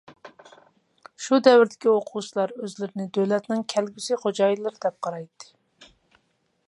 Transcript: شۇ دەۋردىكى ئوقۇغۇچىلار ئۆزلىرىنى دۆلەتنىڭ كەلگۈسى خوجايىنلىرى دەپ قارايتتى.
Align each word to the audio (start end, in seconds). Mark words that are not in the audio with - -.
شۇ 1.25 1.37
دەۋردىكى 1.47 1.91
ئوقۇغۇچىلار 1.91 2.55
ئۆزلىرىنى 2.63 3.07
دۆلەتنىڭ 3.19 3.63
كەلگۈسى 3.75 4.19
خوجايىنلىرى 4.25 4.83
دەپ 4.87 4.99
قارايتتى. 5.09 5.55